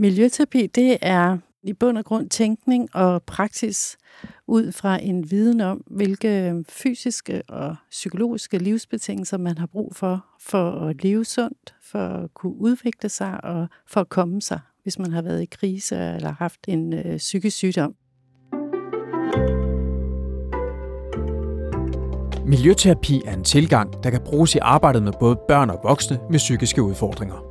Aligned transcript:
Miljøterapi, 0.00 0.66
det 0.66 0.98
er 1.02 1.38
i 1.62 1.72
bund 1.72 1.98
og 1.98 2.04
grund 2.04 2.30
tænkning 2.30 2.88
og 2.94 3.22
praksis 3.22 3.96
ud 4.46 4.72
fra 4.72 5.02
en 5.02 5.30
viden 5.30 5.60
om, 5.60 5.82
hvilke 5.86 6.64
fysiske 6.68 7.42
og 7.48 7.76
psykologiske 7.90 8.58
livsbetingelser 8.58 9.38
man 9.38 9.58
har 9.58 9.66
brug 9.66 9.92
for, 9.96 10.24
for 10.40 10.70
at 10.70 11.02
leve 11.02 11.24
sundt, 11.24 11.74
for 11.82 11.98
at 11.98 12.34
kunne 12.34 12.56
udvikle 12.56 13.08
sig 13.08 13.44
og 13.44 13.68
for 13.86 14.00
at 14.00 14.08
komme 14.08 14.42
sig, 14.42 14.60
hvis 14.82 14.98
man 14.98 15.12
har 15.12 15.22
været 15.22 15.42
i 15.42 15.46
krise 15.46 15.96
eller 15.96 16.32
haft 16.38 16.60
en 16.68 16.92
øh, 16.92 17.16
psykisk 17.16 17.56
sygdom. 17.56 17.94
Miljøterapi 22.46 23.22
er 23.26 23.34
en 23.34 23.44
tilgang, 23.44 24.02
der 24.02 24.10
kan 24.10 24.20
bruges 24.24 24.54
i 24.54 24.58
arbejdet 24.62 25.02
med 25.02 25.12
både 25.20 25.38
børn 25.48 25.70
og 25.70 25.80
voksne 25.82 26.18
med 26.30 26.38
psykiske 26.38 26.82
udfordringer. 26.82 27.47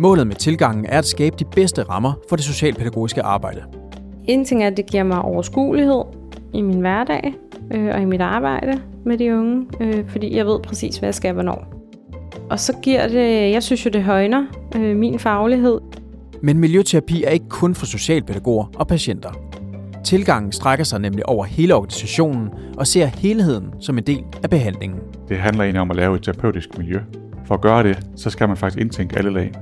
Målet 0.00 0.26
med 0.26 0.36
tilgangen 0.36 0.86
er 0.86 0.98
at 0.98 1.06
skabe 1.06 1.36
de 1.38 1.44
bedste 1.44 1.82
rammer 1.82 2.12
for 2.28 2.36
det 2.36 2.44
socialpædagogiske 2.44 3.22
arbejde. 3.22 3.62
En 4.24 4.44
ting 4.44 4.62
er, 4.62 4.66
at 4.66 4.76
det 4.76 4.86
giver 4.86 5.02
mig 5.02 5.22
overskuelighed 5.22 6.02
i 6.54 6.62
min 6.62 6.80
hverdag 6.80 7.34
øh, 7.70 7.94
og 7.94 8.00
i 8.00 8.04
mit 8.04 8.20
arbejde 8.20 8.80
med 9.04 9.18
de 9.18 9.34
unge, 9.34 9.66
øh, 9.80 10.08
fordi 10.08 10.36
jeg 10.36 10.46
ved 10.46 10.60
præcis, 10.60 10.96
hvad 10.96 11.06
jeg 11.06 11.14
skal 11.14 11.32
hvornår. 11.32 11.64
Og 12.50 12.60
så 12.60 12.72
giver 12.82 13.08
det, 13.08 13.52
jeg 13.52 13.62
synes 13.62 13.84
jo, 13.84 13.90
det 13.90 14.02
højner 14.02 14.46
øh, 14.76 14.96
min 14.96 15.18
faglighed. 15.18 15.80
Men 16.42 16.58
miljøterapi 16.58 17.24
er 17.24 17.30
ikke 17.30 17.48
kun 17.48 17.74
for 17.74 17.86
socialpædagoger 17.86 18.66
og 18.76 18.86
patienter. 18.86 19.30
Tilgangen 20.04 20.52
strækker 20.52 20.84
sig 20.84 21.00
nemlig 21.00 21.28
over 21.28 21.44
hele 21.44 21.74
organisationen 21.74 22.48
og 22.76 22.86
ser 22.86 23.06
helheden 23.06 23.66
som 23.80 23.98
en 23.98 24.04
del 24.04 24.24
af 24.42 24.50
behandlingen. 24.50 25.00
Det 25.28 25.38
handler 25.38 25.62
egentlig 25.62 25.80
om 25.80 25.90
at 25.90 25.96
lave 25.96 26.16
et 26.16 26.22
terapeutisk 26.22 26.78
miljø. 26.78 27.00
For 27.46 27.54
at 27.54 27.60
gøre 27.60 27.82
det, 27.82 27.98
så 28.16 28.30
skal 28.30 28.48
man 28.48 28.56
faktisk 28.56 28.80
indtænke 28.80 29.18
alle 29.18 29.32
lag. 29.32 29.52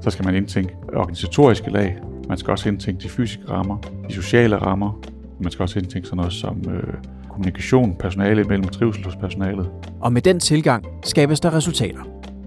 Så 0.00 0.10
skal 0.10 0.24
man 0.24 0.34
indtænke 0.34 0.74
organisatoriske 0.94 1.70
lag, 1.70 1.98
man 2.28 2.38
skal 2.38 2.50
også 2.50 2.68
indtænke 2.68 3.02
de 3.02 3.08
fysiske 3.08 3.42
rammer, 3.50 3.78
de 4.08 4.14
sociale 4.14 4.56
rammer, 4.56 5.00
man 5.40 5.52
skal 5.52 5.62
også 5.62 5.78
indtænke 5.78 6.08
sådan 6.08 6.16
noget 6.16 6.32
som 6.32 6.64
øh, 6.70 6.94
kommunikation, 7.28 7.96
personale 7.98 8.44
mellem 8.44 8.68
trivsel 8.68 9.04
hos 9.04 9.16
personalet. 9.16 9.70
Og 10.00 10.12
med 10.12 10.22
den 10.22 10.40
tilgang 10.40 10.84
skabes 11.04 11.40
der 11.40 11.54
resultater. 11.54 12.00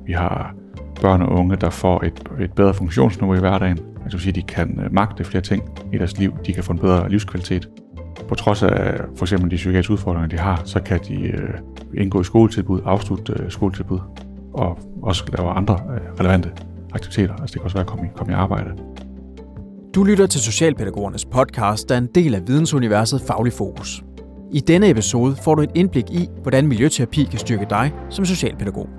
Vi 0.06 0.14
har 0.14 0.56
børn 1.02 1.22
og 1.22 1.32
unge, 1.32 1.56
der 1.56 1.70
får 1.70 2.04
et, 2.04 2.30
et 2.40 2.54
bedre 2.54 2.74
funktionsniveau 2.74 3.36
i 3.36 3.40
hverdagen. 3.40 3.80
Altså 4.04 4.18
vil 4.18 4.22
sige, 4.22 4.34
de 4.34 4.42
kan 4.42 4.80
øh, 4.84 4.94
magte 4.94 5.24
flere 5.24 5.42
ting 5.42 5.64
i 5.94 5.98
deres 5.98 6.18
liv. 6.18 6.34
De 6.46 6.54
kan 6.54 6.64
få 6.64 6.74
en 6.74 6.80
bedre 6.80 7.10
livskvalitet. 7.10 7.70
På 8.28 8.36
trods 8.36 8.64
af 8.64 9.02
for 9.16 9.26
eksempel 9.26 9.52
de 9.52 9.56
psykiatriske 9.56 9.94
udfordringer, 9.94 10.30
de 10.30 10.38
har, 10.38 10.62
så 10.66 10.80
kan 10.80 11.00
de 11.08 11.16
øh, 11.24 11.54
indgå 11.98 12.22
i 12.22 12.24
skoletilbud, 12.24 12.82
afslutte 12.86 13.34
øh, 13.40 13.52
skoletilbud 13.52 14.00
og 14.54 14.80
også 15.04 15.24
lave 15.38 15.52
andre 15.52 15.74
øh, 15.74 16.20
relevante 16.20 16.52
aktiviteter. 16.94 17.34
Altså 17.34 17.54
det 17.54 17.54
kan 17.54 17.64
også 17.64 17.78
være 17.78 17.84
at 17.84 17.90
komme 17.90 18.06
i, 18.06 18.10
komme 18.16 18.34
i 18.34 18.36
arbejde. 18.36 18.70
Du 19.96 20.04
lytter 20.04 20.28
til 20.28 20.42
Socialpædagogernes 20.42 21.26
podcast, 21.26 21.90
der 21.90 21.96
er 21.96 22.00
en 22.00 22.10
del 22.16 22.36
af 22.36 22.48
vidensuniverset 22.48 23.22
Faglig 23.22 23.54
Fokus. 23.54 24.04
I 24.52 24.60
denne 24.60 24.90
episode 24.90 25.36
får 25.36 25.56
du 25.56 25.62
et 25.62 25.72
indblik 25.76 26.10
i, 26.10 26.30
hvordan 26.42 26.68
miljøterapi 26.68 27.24
kan 27.24 27.40
styrke 27.40 27.66
dig 27.70 27.94
som 28.10 28.26
socialpædagog. 28.26 28.90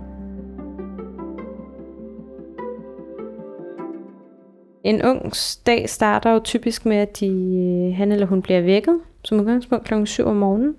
En 4.84 5.02
ung 5.04 5.32
dag 5.66 5.88
starter 5.88 6.30
jo 6.30 6.40
typisk 6.44 6.86
med, 6.86 6.96
at 6.96 7.20
de, 7.20 7.94
han 7.96 8.12
eller 8.12 8.26
hun 8.26 8.42
bliver 8.42 8.60
vækket, 8.60 9.00
som 9.24 9.40
udgangspunkt 9.40 9.84
kl. 9.84 10.04
7 10.04 10.26
om 10.26 10.36
morgenen, 10.36 10.74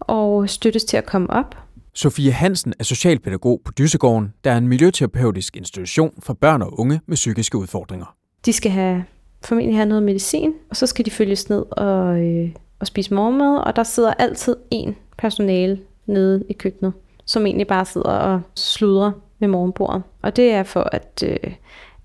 og 0.00 0.48
støttes 0.48 0.84
til 0.84 0.96
at 0.96 1.06
komme 1.06 1.30
op. 1.30 1.65
Sofie 1.96 2.32
Hansen 2.32 2.74
er 2.78 2.84
socialpædagog 2.84 3.60
på 3.64 3.72
Dysegården, 3.72 4.32
der 4.44 4.52
er 4.52 4.56
en 4.58 4.68
miljøterapeutisk 4.68 5.56
institution 5.56 6.14
for 6.22 6.32
børn 6.32 6.62
og 6.62 6.80
unge 6.80 7.00
med 7.06 7.16
psykiske 7.16 7.58
udfordringer. 7.58 8.16
De 8.46 8.52
skal 8.52 8.70
have, 8.70 9.04
formentlig 9.44 9.76
have 9.76 9.86
noget 9.86 10.02
medicin, 10.02 10.52
og 10.70 10.76
så 10.76 10.86
skal 10.86 11.04
de 11.04 11.10
følges 11.10 11.48
ned 11.48 11.64
og, 11.70 12.20
øh, 12.20 12.50
og 12.80 12.86
spise 12.86 13.14
morgenmad, 13.14 13.58
og 13.58 13.76
der 13.76 13.82
sidder 13.82 14.14
altid 14.14 14.56
en 14.70 14.96
personale 15.18 15.80
nede 16.06 16.44
i 16.48 16.52
køkkenet, 16.52 16.92
som 17.24 17.46
egentlig 17.46 17.66
bare 17.66 17.84
sidder 17.84 18.10
og 18.10 18.40
sludrer 18.54 19.12
ved 19.38 19.48
morgenbordet. 19.48 20.02
Og 20.22 20.36
det 20.36 20.50
er 20.50 20.62
for 20.62 20.88
at, 20.92 21.24
øh, 21.26 21.52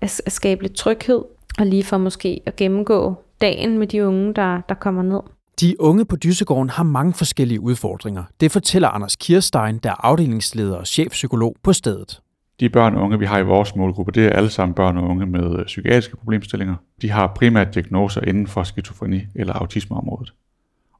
at 0.00 0.22
skabe 0.32 0.62
lidt 0.62 0.74
tryghed, 0.74 1.22
og 1.58 1.66
lige 1.66 1.84
for 1.84 1.98
måske 1.98 2.40
at 2.46 2.56
gennemgå 2.56 3.14
dagen 3.40 3.78
med 3.78 3.86
de 3.86 4.06
unge, 4.06 4.34
der, 4.34 4.60
der 4.68 4.74
kommer 4.74 5.02
ned. 5.02 5.20
De 5.60 5.80
unge 5.80 6.04
på 6.04 6.16
Dysegården 6.16 6.70
har 6.70 6.82
mange 6.82 7.14
forskellige 7.14 7.60
udfordringer. 7.60 8.24
Det 8.40 8.52
fortæller 8.52 8.88
Anders 8.88 9.16
Kirstein, 9.16 9.78
der 9.78 9.90
er 9.90 10.06
afdelingsleder 10.06 10.76
og 10.76 10.86
chefpsykolog 10.86 11.56
på 11.62 11.72
stedet. 11.72 12.20
De 12.60 12.68
børn 12.68 12.94
og 12.94 13.02
unge, 13.02 13.18
vi 13.18 13.26
har 13.26 13.38
i 13.38 13.42
vores 13.42 13.76
målgruppe, 13.76 14.12
det 14.12 14.24
er 14.24 14.30
alle 14.30 14.50
sammen 14.50 14.74
børn 14.74 14.96
og 14.96 15.08
unge 15.08 15.26
med 15.26 15.58
øh, 15.58 15.66
psykiatriske 15.66 16.16
problemstillinger. 16.16 16.74
De 17.02 17.10
har 17.10 17.26
primært 17.26 17.74
diagnoser 17.74 18.20
inden 18.20 18.46
for 18.46 18.62
skizofreni 18.62 19.20
eller 19.34 19.52
autismeområdet. 19.52 20.32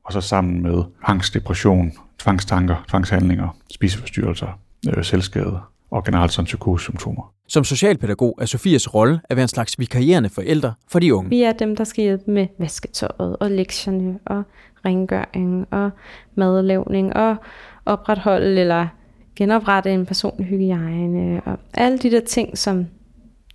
Og 0.05 0.13
så 0.13 0.21
sammen 0.21 0.63
med 0.63 0.83
angst, 1.03 1.35
depression, 1.35 1.93
tvangstanker, 2.19 2.85
tvangshandlinger, 2.89 3.57
spiseforstyrrelser, 3.71 4.59
øh, 4.89 5.05
selvskade 5.05 5.61
og 5.93 6.05
generelt 6.05 6.33
sådan 6.33 6.45
psykosesymptomer. 6.45 7.33
Som 7.49 7.65
socialpædagog 7.65 8.39
er 8.41 8.47
Sofias 8.47 8.95
rolle 8.95 9.21
at 9.31 9.37
være 9.37 9.45
en 9.45 9.49
slags 9.49 9.79
vikarierende 9.79 10.29
forældre 10.29 10.75
for 10.89 10.99
de 10.99 11.15
unge. 11.15 11.31
Vi 11.31 11.43
er 11.43 11.53
dem, 11.53 11.77
der 11.77 11.85
skal 11.85 12.03
hjælpe 12.03 12.31
med 12.31 12.47
vasketøjet 12.59 13.37
og 13.41 13.51
lektierne 13.51 14.19
og 14.27 14.43
rengøring 14.85 15.67
og 15.71 15.91
madlavning 16.35 17.17
og 17.17 17.37
opretholde 17.87 18.61
eller 18.61 18.87
genoprette 19.37 19.95
en 19.95 20.07
personlig 20.07 20.47
hygiejne 20.47 21.41
og 21.45 21.59
alle 21.75 21.99
de 21.99 22.11
der 22.11 22.21
ting, 22.21 22.59
som 22.59 22.87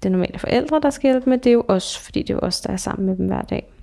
det 0.03 0.11
normale 0.11 0.39
forældre, 0.39 0.79
der 0.83 0.89
skal 0.89 1.11
hjælpe 1.11 1.29
med, 1.29 1.37
det 1.37 1.49
er 1.49 1.53
jo 1.53 1.63
os, 1.67 1.97
fordi 1.97 2.21
det 2.21 2.29
er 2.29 2.33
jo 2.33 2.39
os, 2.39 2.61
der 2.61 2.73
er 2.73 2.77
sammen 2.77 3.05
med 3.05 3.17
dem 3.17 3.27
hver 3.27 3.41
dag. 3.41 3.73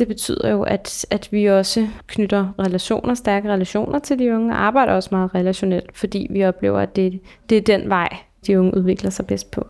Det 0.00 0.08
betyder 0.08 0.50
jo, 0.50 0.62
at, 0.62 1.06
at 1.10 1.28
vi 1.32 1.46
også 1.46 1.88
knytter 2.06 2.52
relationer, 2.58 3.14
stærke 3.14 3.52
relationer 3.52 3.98
til 3.98 4.18
de 4.18 4.34
unge, 4.34 4.52
og 4.52 4.62
arbejder 4.62 4.92
også 4.92 5.08
meget 5.12 5.34
relationelt, 5.34 5.98
fordi 5.98 6.26
vi 6.30 6.44
oplever, 6.44 6.80
at 6.80 6.96
det, 6.96 7.20
det 7.50 7.58
er 7.58 7.62
den 7.62 7.88
vej, 7.88 8.08
de 8.46 8.58
unge 8.58 8.76
udvikler 8.76 9.10
sig 9.10 9.26
bedst 9.26 9.50
på. 9.50 9.60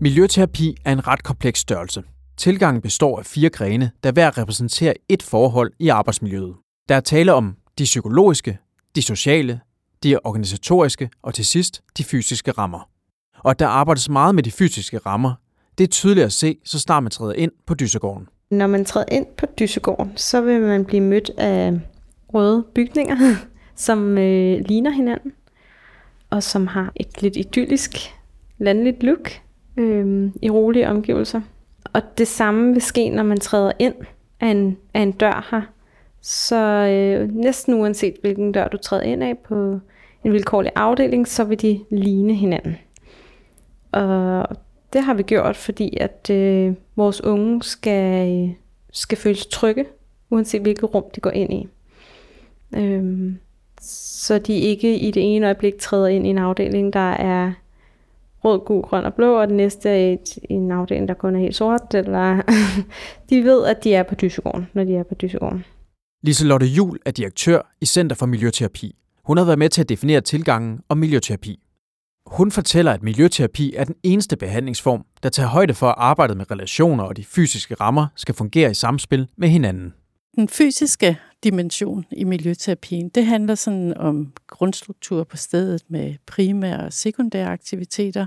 Miljøterapi 0.00 0.76
er 0.84 0.92
en 0.92 1.06
ret 1.06 1.22
kompleks 1.22 1.60
størrelse. 1.60 2.02
Tilgangen 2.36 2.82
består 2.82 3.18
af 3.18 3.26
fire 3.26 3.50
grene, 3.50 3.90
der 4.04 4.12
hver 4.12 4.38
repræsenterer 4.38 4.92
et 5.08 5.22
forhold 5.22 5.72
i 5.78 5.88
arbejdsmiljøet. 5.88 6.54
Der 6.88 6.94
er 6.94 7.00
tale 7.00 7.32
om 7.32 7.56
de 7.78 7.84
psykologiske, 7.84 8.58
de 8.94 9.02
sociale, 9.02 9.60
de 10.02 10.18
organisatoriske 10.24 11.10
og 11.22 11.34
til 11.34 11.46
sidst 11.46 11.82
de 11.98 12.04
fysiske 12.04 12.50
rammer. 12.50 12.97
Og 13.38 13.58
der 13.58 13.66
arbejdes 13.66 14.08
meget 14.08 14.34
med 14.34 14.42
de 14.42 14.50
fysiske 14.50 14.98
rammer. 14.98 15.32
Det 15.78 15.84
er 15.84 15.88
tydeligt 15.88 16.24
at 16.24 16.32
se, 16.32 16.56
så 16.64 16.78
snart 16.78 17.02
man 17.02 17.10
træder 17.10 17.32
ind 17.32 17.52
på 17.66 17.74
Dyssegården. 17.74 18.28
Når 18.50 18.66
man 18.66 18.84
træder 18.84 19.06
ind 19.12 19.26
på 19.36 19.46
Dyssegården, 19.58 20.12
så 20.16 20.40
vil 20.40 20.60
man 20.60 20.84
blive 20.84 21.00
mødt 21.00 21.30
af 21.38 21.80
røde 22.34 22.64
bygninger, 22.74 23.16
som 23.76 24.18
øh, 24.18 24.60
ligner 24.60 24.90
hinanden, 24.90 25.32
og 26.30 26.42
som 26.42 26.66
har 26.66 26.92
et 26.96 27.22
lidt 27.22 27.36
idyllisk 27.36 28.14
landligt 28.58 29.02
look 29.02 29.30
øh, 29.76 30.30
i 30.42 30.50
rolige 30.50 30.88
omgivelser. 30.88 31.40
Og 31.92 32.02
det 32.18 32.28
samme 32.28 32.72
vil 32.72 32.82
ske, 32.82 33.08
når 33.08 33.22
man 33.22 33.40
træder 33.40 33.72
ind 33.78 33.94
af 34.40 34.48
en, 34.48 34.76
af 34.94 35.00
en 35.00 35.12
dør 35.12 35.48
her. 35.50 35.62
Så 36.20 36.56
øh, 36.66 37.34
næsten 37.34 37.74
uanset 37.74 38.14
hvilken 38.20 38.52
dør 38.52 38.68
du 38.68 38.76
træder 38.76 39.02
ind 39.02 39.22
af 39.22 39.38
på 39.48 39.80
en 40.24 40.32
vilkårlig 40.32 40.72
afdeling, 40.76 41.28
så 41.28 41.44
vil 41.44 41.62
de 41.62 41.80
ligne 41.90 42.34
hinanden. 42.34 42.76
Og 43.92 44.56
det 44.92 45.02
har 45.02 45.14
vi 45.14 45.22
gjort, 45.22 45.56
fordi 45.56 45.96
at 46.00 46.30
øh, 46.30 46.74
vores 46.96 47.24
unge 47.24 47.62
skal, 47.62 48.54
skal 48.92 49.18
føles 49.18 49.46
trygge, 49.46 49.84
uanset 50.30 50.62
hvilket 50.62 50.94
rum 50.94 51.04
de 51.14 51.20
går 51.20 51.30
ind 51.30 51.52
i. 51.52 51.68
Øhm, 52.76 53.38
så 53.80 54.38
de 54.38 54.58
ikke 54.58 54.98
i 54.98 55.10
det 55.10 55.36
ene 55.36 55.46
øjeblik 55.46 55.78
træder 55.78 56.06
ind 56.06 56.26
i 56.26 56.30
en 56.30 56.38
afdeling, 56.38 56.92
der 56.92 57.10
er 57.10 57.52
rød, 58.44 58.58
gul, 58.58 58.82
grøn 58.82 59.04
og 59.04 59.14
blå, 59.14 59.40
og 59.40 59.48
det 59.48 59.56
næste 59.56 59.88
er 59.88 60.12
et, 60.12 60.38
en 60.50 60.70
afdeling, 60.70 61.08
der 61.08 61.14
kun 61.14 61.36
er 61.36 61.40
helt 61.40 61.56
sort. 61.56 61.94
Eller 61.94 62.42
de 63.30 63.42
ved, 63.42 63.64
at 63.66 63.84
de 63.84 63.94
er 63.94 64.02
på 64.02 64.14
Dysegården, 64.14 64.68
når 64.74 64.84
de 64.84 64.96
er 64.96 65.02
på 65.02 65.14
Dysegården. 65.14 65.64
Liselotte 66.22 66.66
Jul 66.66 66.98
er 67.06 67.10
direktør 67.10 67.74
i 67.80 67.86
Center 67.86 68.16
for 68.16 68.26
Miljøterapi. 68.26 68.94
Hun 69.24 69.38
har 69.38 69.44
været 69.44 69.58
med 69.58 69.68
til 69.68 69.80
at 69.80 69.88
definere 69.88 70.20
tilgangen 70.20 70.80
om 70.88 70.98
miljøterapi. 70.98 71.60
Hun 72.30 72.52
fortæller, 72.52 72.92
at 72.92 73.02
miljøterapi 73.02 73.74
er 73.74 73.84
den 73.84 73.94
eneste 74.02 74.36
behandlingsform, 74.36 75.04
der 75.22 75.28
tager 75.28 75.48
højde 75.48 75.74
for, 75.74 75.88
at 75.88 75.94
arbejdet 75.98 76.36
med 76.36 76.50
relationer 76.50 77.04
og 77.04 77.16
de 77.16 77.24
fysiske 77.24 77.74
rammer 77.74 78.06
skal 78.16 78.34
fungere 78.34 78.70
i 78.70 78.74
samspil 78.74 79.28
med 79.36 79.48
hinanden. 79.48 79.94
Den 80.36 80.48
fysiske 80.48 81.18
dimension 81.44 82.04
i 82.12 82.24
miljøterapien, 82.24 83.08
det 83.08 83.26
handler 83.26 83.54
sådan 83.54 83.96
om 83.96 84.32
grundstruktur 84.46 85.24
på 85.24 85.36
stedet 85.36 85.82
med 85.88 86.14
primære 86.26 86.84
og 86.86 86.92
sekundære 86.92 87.48
aktiviteter, 87.48 88.26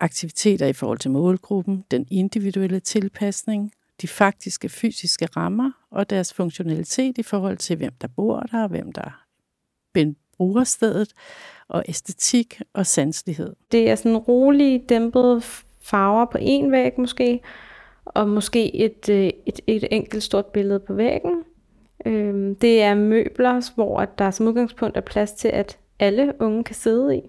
aktiviteter 0.00 0.66
i 0.66 0.72
forhold 0.72 0.98
til 0.98 1.10
målgruppen, 1.10 1.84
den 1.90 2.06
individuelle 2.10 2.80
tilpasning, 2.80 3.72
de 4.02 4.08
faktiske 4.08 4.68
fysiske 4.68 5.26
rammer 5.26 5.70
og 5.90 6.10
deres 6.10 6.32
funktionalitet 6.32 7.18
i 7.18 7.22
forhold 7.22 7.56
til, 7.56 7.76
hvem 7.76 7.92
der 8.00 8.08
bor 8.08 8.40
der, 8.40 8.68
hvem 8.68 8.92
der 8.92 9.10
bruger 10.36 10.64
stedet, 10.64 11.12
og 11.68 11.84
æstetik 11.88 12.60
og 12.74 12.86
sanselighed. 12.86 13.52
Det 13.72 13.90
er 13.90 13.94
sådan 13.94 14.16
rolige, 14.16 14.84
dæmpede 14.88 15.42
farver 15.82 16.24
på 16.24 16.38
en 16.40 16.72
væg 16.72 16.92
måske, 16.98 17.40
og 18.04 18.28
måske 18.28 18.76
et, 18.76 19.08
øh, 19.08 19.30
et, 19.46 19.60
et 19.66 19.84
enkelt 19.90 20.22
stort 20.22 20.46
billede 20.46 20.80
på 20.80 20.94
væggen. 20.94 21.44
Øhm, 22.06 22.54
det 22.54 22.82
er 22.82 22.94
møbler, 22.94 23.74
hvor 23.74 24.04
der 24.04 24.30
som 24.30 24.46
udgangspunkt 24.46 24.96
er 24.96 25.00
plads 25.00 25.32
til, 25.32 25.48
at 25.48 25.78
alle 25.98 26.32
unge 26.40 26.64
kan 26.64 26.74
sidde 26.74 27.16
i. 27.16 27.20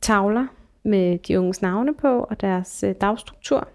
Tavler 0.00 0.46
med 0.84 1.18
de 1.18 1.40
unges 1.40 1.62
navne 1.62 1.94
på 1.94 2.26
og 2.30 2.40
deres 2.40 2.84
øh, 2.86 2.94
dagstruktur. 3.00 3.68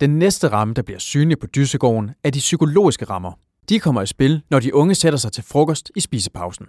Den 0.00 0.18
næste 0.18 0.48
ramme, 0.48 0.74
der 0.74 0.82
bliver 0.82 0.98
synlig 0.98 1.38
på 1.38 1.46
Dysegården, 1.46 2.10
er 2.24 2.30
de 2.30 2.38
psykologiske 2.38 3.04
rammer. 3.04 3.32
De 3.68 3.80
kommer 3.80 4.02
i 4.02 4.06
spil, 4.06 4.42
når 4.50 4.60
de 4.60 4.74
unge 4.74 4.94
sætter 4.94 5.18
sig 5.18 5.32
til 5.32 5.44
frokost 5.44 5.92
i 5.96 6.00
spisepausen. 6.00 6.66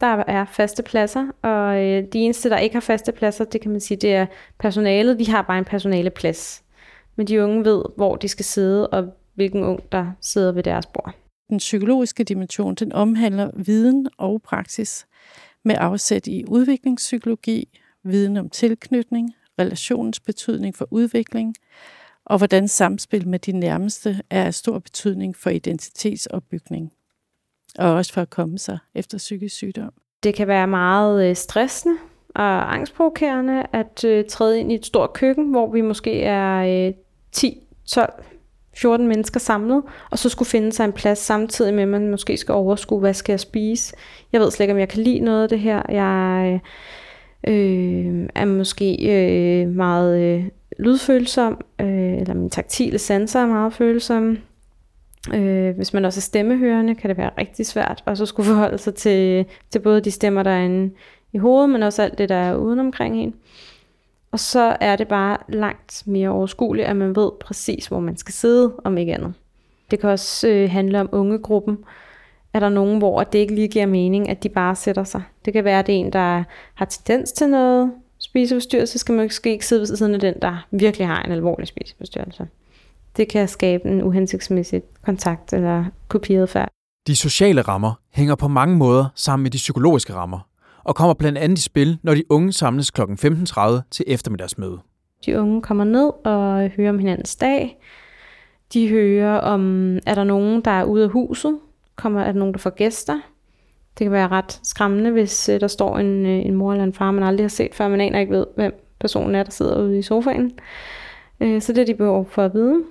Der 0.00 0.06
er 0.26 0.44
faste 0.44 0.82
pladser, 0.82 1.26
og 1.42 1.82
øh, 1.82 2.04
de 2.12 2.18
eneste, 2.18 2.50
der 2.50 2.58
ikke 2.58 2.74
har 2.74 2.80
faste 2.80 3.12
pladser, 3.12 3.44
det 3.44 3.60
kan 3.60 3.70
man 3.70 3.80
sige, 3.80 3.98
det 3.98 4.14
er 4.14 4.26
personalet. 4.58 5.18
Vi 5.18 5.24
har 5.24 5.42
bare 5.42 5.58
en 5.58 5.64
personaleplads. 5.64 6.64
Men 7.16 7.26
de 7.26 7.42
unge 7.44 7.64
ved, 7.64 7.82
hvor 7.96 8.16
de 8.16 8.28
skal 8.28 8.44
sidde, 8.44 8.86
og 8.86 9.08
hvilken 9.34 9.62
ung, 9.62 9.92
der 9.92 10.06
sidder 10.20 10.52
ved 10.52 10.62
deres 10.62 10.86
bord. 10.86 11.14
Den 11.48 11.58
psykologiske 11.58 12.24
dimension, 12.24 12.74
den 12.74 12.92
omhandler 12.92 13.50
viden 13.56 14.08
og 14.18 14.42
praksis 14.42 15.06
med 15.64 15.76
afsæt 15.78 16.26
i 16.26 16.44
udviklingspsykologi, 16.48 17.80
viden 18.04 18.36
om 18.36 18.50
tilknytning, 18.50 19.34
relationens 19.58 20.20
betydning 20.20 20.76
for 20.76 20.88
udvikling, 20.90 21.54
og 22.26 22.38
hvordan 22.38 22.68
samspil 22.68 23.28
med 23.28 23.38
de 23.38 23.52
nærmeste 23.52 24.20
er 24.30 24.44
af 24.44 24.54
stor 24.54 24.78
betydning 24.78 25.36
for 25.36 25.50
identitetsopbygning, 25.50 26.92
og 27.78 27.92
også 27.92 28.12
for 28.12 28.20
at 28.20 28.30
komme 28.30 28.58
sig 28.58 28.78
efter 28.94 29.18
psykisk 29.18 29.56
sygdom. 29.56 29.92
Det 30.22 30.34
kan 30.34 30.48
være 30.48 30.66
meget 30.66 31.30
øh, 31.30 31.36
stressende 31.36 31.96
og 32.34 32.74
angstprovokerende 32.74 33.66
at 33.72 34.04
øh, 34.04 34.24
træde 34.28 34.60
ind 34.60 34.72
i 34.72 34.74
et 34.74 34.86
stort 34.86 35.12
køkken, 35.12 35.50
hvor 35.50 35.72
vi 35.72 35.80
måske 35.80 36.22
er 36.22 36.92
10, 37.32 37.66
12, 37.86 38.12
14 38.76 39.08
mennesker 39.08 39.40
samlet, 39.40 39.82
og 40.10 40.18
så 40.18 40.28
skulle 40.28 40.48
finde 40.48 40.72
sig 40.72 40.84
en 40.84 40.92
plads 40.92 41.18
samtidig 41.18 41.74
med, 41.74 41.82
at 41.82 41.88
man 41.88 42.10
måske 42.10 42.36
skal 42.36 42.52
overskue, 42.52 43.00
hvad 43.00 43.14
skal 43.14 43.32
jeg 43.32 43.40
spise. 43.40 43.94
Jeg 44.32 44.40
ved 44.40 44.50
slet 44.50 44.64
ikke, 44.64 44.72
om 44.72 44.78
jeg 44.78 44.88
kan 44.88 45.02
lide 45.02 45.20
noget 45.20 45.42
af 45.42 45.48
det 45.48 45.60
her. 45.60 45.82
Jeg 45.88 46.60
øh, 47.48 48.28
er 48.34 48.44
måske 48.44 48.96
øh, 49.10 49.68
meget 49.68 50.20
øh, 50.22 50.44
lydfølsom, 50.78 51.60
øh, 51.80 52.14
eller 52.14 52.34
min 52.34 52.50
taktile 52.50 52.98
sanser 52.98 53.40
er 53.40 53.46
meget 53.46 53.72
følsomme. 53.72 54.38
Øh, 55.32 55.76
hvis 55.76 55.92
man 55.92 56.04
også 56.04 56.18
er 56.18 56.22
stemmehørende, 56.22 56.94
kan 56.94 57.10
det 57.10 57.18
være 57.18 57.30
rigtig 57.38 57.66
svært, 57.66 58.02
og 58.06 58.16
så 58.16 58.26
skulle 58.26 58.46
forholde 58.46 58.78
sig 58.78 58.94
til, 58.94 59.44
til 59.70 59.78
både 59.78 60.00
de 60.00 60.10
stemmer, 60.10 60.42
der 60.42 60.50
er 60.50 60.64
inde 60.64 60.94
i 61.32 61.38
hovedet, 61.38 61.70
men 61.70 61.82
også 61.82 62.02
alt 62.02 62.18
det, 62.18 62.28
der 62.28 62.34
er 62.34 62.56
udenomkring 62.56 63.16
en. 63.16 63.34
Og 64.32 64.40
så 64.40 64.76
er 64.80 64.96
det 64.96 65.08
bare 65.08 65.36
langt 65.48 66.02
mere 66.06 66.28
overskueligt, 66.28 66.88
at 66.88 66.96
man 66.96 67.16
ved 67.16 67.30
præcis, 67.40 67.86
hvor 67.86 68.00
man 68.00 68.16
skal 68.16 68.34
sidde, 68.34 68.72
om 68.84 68.98
ikke 68.98 69.14
andet. 69.14 69.34
Det 69.90 70.00
kan 70.00 70.10
også 70.10 70.48
øh, 70.48 70.70
handle 70.70 71.00
om 71.00 71.08
ungegruppen. 71.12 71.78
Er 72.52 72.60
der 72.60 72.68
nogen, 72.68 72.98
hvor 72.98 73.22
det 73.22 73.38
ikke 73.38 73.54
lige 73.54 73.68
giver 73.68 73.86
mening, 73.86 74.28
at 74.28 74.42
de 74.42 74.48
bare 74.48 74.76
sætter 74.76 75.04
sig? 75.04 75.22
Det 75.44 75.52
kan 75.52 75.64
være, 75.64 75.78
at 75.78 75.86
det 75.86 75.94
er 75.94 75.98
en, 75.98 76.12
der 76.12 76.44
har 76.74 76.84
tendens 76.84 77.32
til 77.32 77.48
noget 77.48 77.92
spiseforstyrrelse, 78.18 78.98
skal 78.98 79.14
man 79.14 79.24
måske 79.24 79.50
ikke 79.50 79.66
sidde 79.66 79.80
ved 79.80 79.86
siden 79.86 80.14
af 80.14 80.20
den, 80.20 80.34
der 80.42 80.66
virkelig 80.70 81.06
har 81.06 81.22
en 81.22 81.32
alvorlig 81.32 81.68
spiseforstyrrelse. 81.68 82.46
Det 83.16 83.28
kan 83.28 83.48
skabe 83.48 83.88
en 83.88 84.02
uhensigtsmæssig 84.02 84.82
kontakt 85.04 85.52
eller 85.52 85.84
kopieret 86.08 86.48
færd. 86.48 86.68
De 87.06 87.16
sociale 87.16 87.62
rammer 87.62 87.92
hænger 88.12 88.34
på 88.34 88.48
mange 88.48 88.76
måder 88.76 89.06
sammen 89.14 89.42
med 89.42 89.50
de 89.50 89.56
psykologiske 89.56 90.14
rammer, 90.14 90.48
og 90.84 90.94
kommer 90.94 91.14
blandt 91.14 91.38
andet 91.38 91.58
i 91.58 91.62
spil, 91.62 91.98
når 92.02 92.14
de 92.14 92.22
unge 92.30 92.52
samles 92.52 92.90
kl. 92.90 93.00
15.30 93.02 93.88
til 93.90 94.04
eftermiddagsmøde. 94.08 94.78
De 95.26 95.40
unge 95.40 95.62
kommer 95.62 95.84
ned 95.84 96.10
og 96.24 96.70
hører 96.76 96.90
om 96.90 96.98
hinandens 96.98 97.36
dag. 97.36 97.76
De 98.72 98.88
hører 98.88 99.38
om, 99.38 99.94
er 100.06 100.14
der 100.14 100.24
nogen, 100.24 100.60
der 100.60 100.70
er 100.70 100.84
ude 100.84 101.04
af 101.04 101.10
huset? 101.10 101.58
Kommer, 101.96 102.20
er 102.20 102.32
der 102.32 102.38
nogen, 102.38 102.54
der 102.54 102.58
får 102.58 102.70
gæster? 102.70 103.20
Det 103.98 104.04
kan 104.04 104.12
være 104.12 104.28
ret 104.28 104.60
skræmmende, 104.62 105.10
hvis 105.10 105.48
uh, 105.48 105.60
der 105.60 105.66
står 105.66 105.98
en, 105.98 106.24
uh, 106.24 106.46
en 106.46 106.54
mor 106.54 106.72
eller 106.72 106.84
en 106.84 106.92
far, 106.92 107.10
man 107.10 107.22
aldrig 107.22 107.44
har 107.44 107.48
set 107.48 107.74
før, 107.74 107.88
man 107.88 108.00
aner 108.00 108.20
ikke 108.20 108.32
ved, 108.32 108.46
hvem 108.56 108.96
personen 109.00 109.34
er, 109.34 109.42
der 109.42 109.50
sidder 109.50 109.82
ude 109.82 109.98
i 109.98 110.02
sofaen. 110.02 110.52
Uh, 111.40 111.60
så 111.60 111.72
det 111.72 111.80
er 111.80 111.86
de 111.86 111.94
behov 111.94 112.28
for 112.30 112.42
at 112.42 112.54
vide 112.54 112.82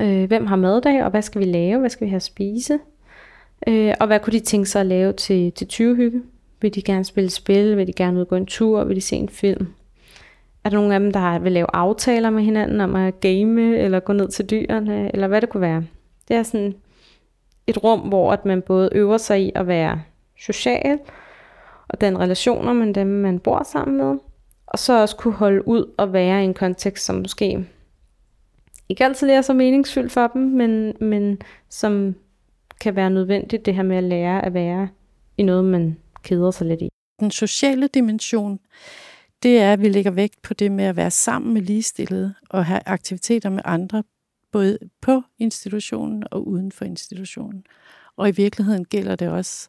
øh, 0.00 0.24
hvem 0.24 0.46
har 0.46 0.56
maddag, 0.56 1.04
og 1.04 1.10
hvad 1.10 1.22
skal 1.22 1.40
vi 1.40 1.46
lave? 1.46 1.78
Hvad 1.78 1.90
skal 1.90 2.04
vi 2.04 2.10
have 2.10 2.16
at 2.16 2.22
spise? 2.22 2.78
øh, 3.66 3.94
og 4.00 4.06
hvad 4.06 4.20
kunne 4.20 4.32
de 4.32 4.40
tænke 4.40 4.68
sig 4.68 4.80
at 4.80 4.86
lave 4.86 5.12
til, 5.12 5.52
til 5.52 5.68
20 5.68 5.96
hygge? 5.96 6.22
Vil 6.60 6.74
de 6.74 6.82
gerne 6.82 7.04
spille 7.04 7.30
spil? 7.30 7.76
Vil 7.76 7.86
de 7.86 7.92
gerne 7.92 8.20
ud 8.20 8.24
gå 8.24 8.36
en 8.36 8.46
tur? 8.46 8.84
Vil 8.84 8.96
de 8.96 9.00
se 9.00 9.16
en 9.16 9.28
film? 9.28 9.66
Er 10.64 10.70
der 10.70 10.76
nogen 10.76 10.92
af 10.92 11.00
dem, 11.00 11.12
der 11.12 11.38
vil 11.38 11.52
lave 11.52 11.66
aftaler 11.72 12.30
med 12.30 12.42
hinanden 12.42 12.80
om 12.80 12.96
at 12.96 13.20
game, 13.20 13.78
eller 13.78 14.00
gå 14.00 14.12
ned 14.12 14.28
til 14.28 14.50
dyrene, 14.50 15.10
eller 15.14 15.28
hvad 15.28 15.40
det 15.40 15.48
kunne 15.48 15.60
være? 15.60 15.84
Det 16.28 16.36
er 16.36 16.42
sådan 16.42 16.74
et 17.66 17.84
rum, 17.84 18.00
hvor 18.00 18.32
at 18.32 18.44
man 18.44 18.62
både 18.62 18.88
øver 18.92 19.16
sig 19.16 19.42
i 19.42 19.52
at 19.54 19.66
være 19.66 20.02
social, 20.40 20.98
og 21.88 22.00
den 22.00 22.18
relationer 22.18 22.72
med 22.72 22.94
dem, 22.94 23.06
man 23.06 23.38
bor 23.38 23.62
sammen 23.72 23.96
med, 23.96 24.18
og 24.66 24.78
så 24.78 25.00
også 25.00 25.16
kunne 25.16 25.34
holde 25.34 25.68
ud 25.68 25.94
og 25.96 26.12
være 26.12 26.42
i 26.42 26.44
en 26.44 26.54
kontekst, 26.54 27.04
som 27.04 27.16
måske 27.16 27.66
ikke 28.88 29.04
altid 29.04 29.30
er 29.30 29.42
så 29.42 29.54
meningsfyldt 29.54 30.12
for 30.12 30.26
dem, 30.26 30.42
men, 30.42 30.96
men 31.00 31.38
som 31.68 32.14
kan 32.80 32.96
være 32.96 33.10
nødvendigt, 33.10 33.66
det 33.66 33.74
her 33.74 33.82
med 33.82 33.96
at 33.96 34.04
lære 34.04 34.44
at 34.44 34.54
være 34.54 34.88
i 35.36 35.42
noget, 35.42 35.64
man 35.64 35.96
keder 36.22 36.50
sig 36.50 36.66
lidt 36.66 36.82
i. 36.82 36.88
Den 37.20 37.30
sociale 37.30 37.88
dimension, 37.88 38.60
det 39.42 39.58
er, 39.60 39.72
at 39.72 39.80
vi 39.80 39.88
lægger 39.88 40.10
vægt 40.10 40.42
på 40.42 40.54
det 40.54 40.72
med 40.72 40.84
at 40.84 40.96
være 40.96 41.10
sammen 41.10 41.54
med 41.54 41.62
ligestillede 41.62 42.34
og 42.50 42.66
have 42.66 42.80
aktiviteter 42.86 43.50
med 43.50 43.62
andre, 43.64 44.02
både 44.52 44.78
på 45.00 45.22
institutionen 45.38 46.24
og 46.30 46.48
uden 46.48 46.72
for 46.72 46.84
institutionen. 46.84 47.64
Og 48.16 48.28
i 48.28 48.32
virkeligheden 48.32 48.84
gælder 48.84 49.16
det 49.16 49.28
også 49.28 49.68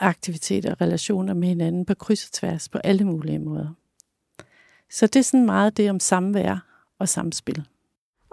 aktiviteter 0.00 0.70
og 0.70 0.80
relationer 0.80 1.34
med 1.34 1.48
hinanden 1.48 1.86
på 1.86 1.94
kryds 1.94 2.26
og 2.26 2.32
tværs 2.32 2.68
på 2.68 2.78
alle 2.78 3.04
mulige 3.04 3.38
måder. 3.38 3.74
Så 4.90 5.06
det 5.06 5.16
er 5.16 5.22
sådan 5.22 5.46
meget 5.46 5.76
det 5.76 5.90
om 5.90 6.00
samvær 6.00 6.66
og 6.98 7.08
samspil. 7.08 7.64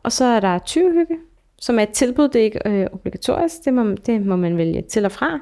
Og 0.06 0.12
så 0.12 0.26
er 0.26 0.40
der 0.40 0.60
20 0.60 0.94
hygge, 0.94 1.18
som 1.60 1.80
er 1.80 1.84
et 1.84 1.90
tilbud, 1.90 2.28
det 2.28 2.42
er 2.42 2.44
ikke 2.44 2.60
øh, 2.66 2.88
obligatorisk, 2.94 3.66
det 3.66 3.74
må, 3.74 3.84
det 4.06 4.26
må 4.26 4.36
man 4.36 4.58
vælge 4.58 4.82
til 4.82 5.06
og 5.06 5.12
fra 5.12 5.40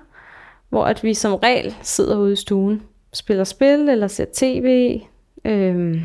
hvor 0.73 0.85
at 0.85 1.03
vi 1.03 1.13
som 1.13 1.35
regel 1.35 1.75
sidder 1.81 2.17
ude 2.17 2.33
i 2.33 2.35
stuen, 2.35 2.81
spiller 3.13 3.43
spil 3.43 3.89
eller 3.89 4.07
ser 4.07 4.25
tv, 4.33 4.99
øh, 5.45 6.01